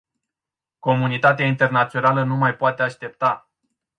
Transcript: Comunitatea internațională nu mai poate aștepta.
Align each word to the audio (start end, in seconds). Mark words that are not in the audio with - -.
Comunitatea 0.79 1.45
internațională 1.45 2.23
nu 2.23 2.35
mai 2.35 2.55
poate 2.55 2.81
aștepta. 2.81 3.49